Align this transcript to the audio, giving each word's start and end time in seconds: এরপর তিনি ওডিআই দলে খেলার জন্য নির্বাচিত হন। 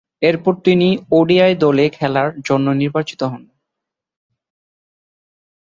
এরপর 0.21 0.53
তিনি 0.65 0.87
ওডিআই 1.11 1.53
দলে 1.55 1.85
খেলার 1.89 2.29
জন্য 2.47 2.67
নির্বাচিত 2.81 3.21
হন। 3.31 3.43